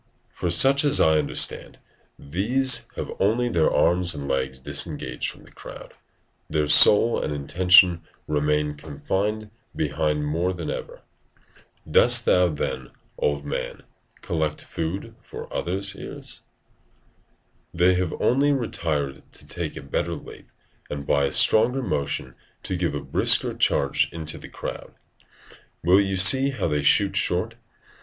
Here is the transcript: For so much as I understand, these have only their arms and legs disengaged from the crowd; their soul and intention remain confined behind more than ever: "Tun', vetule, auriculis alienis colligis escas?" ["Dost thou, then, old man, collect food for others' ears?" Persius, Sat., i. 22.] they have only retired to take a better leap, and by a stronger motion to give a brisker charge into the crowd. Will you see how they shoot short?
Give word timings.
For 0.31 0.49
so 0.49 0.69
much 0.69 0.83
as 0.83 0.99
I 0.99 1.19
understand, 1.19 1.77
these 2.17 2.87
have 2.95 3.11
only 3.19 3.49
their 3.49 3.71
arms 3.71 4.15
and 4.15 4.27
legs 4.27 4.59
disengaged 4.59 5.29
from 5.29 5.43
the 5.43 5.51
crowd; 5.51 5.93
their 6.49 6.67
soul 6.67 7.21
and 7.21 7.31
intention 7.31 8.01
remain 8.27 8.73
confined 8.73 9.51
behind 9.75 10.25
more 10.25 10.53
than 10.53 10.71
ever: 10.71 11.01
"Tun', 11.85 11.93
vetule, 11.93 12.01
auriculis 12.01 12.23
alienis 12.23 12.23
colligis 12.23 12.23
escas?" 12.23 12.25
["Dost 12.25 12.25
thou, 12.25 12.47
then, 12.49 12.89
old 13.19 13.45
man, 13.45 13.83
collect 14.21 14.63
food 14.65 15.15
for 15.21 15.53
others' 15.53 15.95
ears?" 15.95 16.39
Persius, 16.39 16.39
Sat., 16.39 16.41
i. 16.41 17.77
22.] 17.77 17.77
they 17.77 17.93
have 17.93 18.13
only 18.19 18.51
retired 18.51 19.23
to 19.33 19.47
take 19.47 19.77
a 19.77 19.83
better 19.83 20.13
leap, 20.15 20.49
and 20.89 21.05
by 21.05 21.25
a 21.25 21.31
stronger 21.31 21.83
motion 21.83 22.33
to 22.63 22.75
give 22.75 22.95
a 22.95 23.01
brisker 23.01 23.53
charge 23.53 24.11
into 24.11 24.39
the 24.39 24.49
crowd. 24.49 24.95
Will 25.83 26.01
you 26.01 26.17
see 26.17 26.49
how 26.49 26.67
they 26.67 26.81
shoot 26.81 27.15
short? 27.15 27.53